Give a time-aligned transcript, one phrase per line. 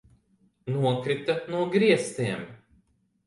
[0.75, 2.41] Nokrita no griestiem!